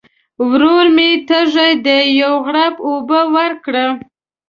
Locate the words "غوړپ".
2.45-2.75